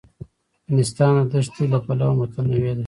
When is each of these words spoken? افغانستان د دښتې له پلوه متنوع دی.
افغانستان 0.63 1.11
د 1.17 1.21
دښتې 1.33 1.63
له 1.71 1.79
پلوه 1.85 2.15
متنوع 2.19 2.71
دی. 2.77 2.79